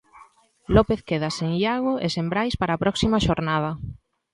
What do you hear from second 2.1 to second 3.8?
sen Brais para a próxima xornada.